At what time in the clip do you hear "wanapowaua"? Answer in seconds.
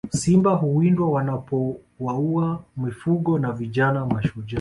1.11-2.63